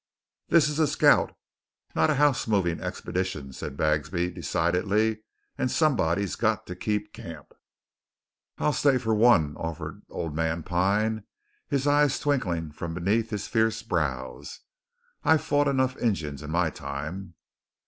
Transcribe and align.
"This 0.47 0.67
is 0.67 0.79
a 0.79 0.87
scout, 0.87 1.37
not 1.95 2.09
a 2.09 2.15
house 2.15 2.47
moving 2.47 2.81
expedition," 2.81 3.53
said 3.53 3.77
Bagsby 3.77 4.31
decidedly, 4.31 5.21
"and 5.59 5.69
somebody's 5.69 6.35
got 6.35 6.65
to 6.65 6.75
keep 6.75 7.13
camp." 7.13 7.53
"I'll 8.57 8.73
stay, 8.73 8.97
fer 8.97 9.13
one," 9.13 9.55
offered 9.57 10.01
old 10.09 10.35
man 10.35 10.63
Pine, 10.63 11.25
his 11.67 11.85
eyes 11.85 12.17
twinkling 12.19 12.71
from 12.71 12.95
beneath 12.95 13.29
his 13.29 13.47
fierce 13.47 13.83
brows. 13.83 14.61
"I've 15.23 15.43
fit 15.43 15.67
enough 15.67 15.95
Injuns 15.97 16.41
in 16.41 16.49
my 16.49 16.71
time." 16.71 17.35